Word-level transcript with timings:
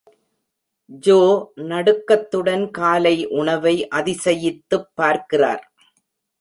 Joe 0.85 1.51
நடுக்கத்துடன் 1.55 2.71
காலை 2.71 3.27
உணவை 3.27 3.87
அதிசயித்துப் 3.95 4.89
பார்க்கிறார். 4.93 5.73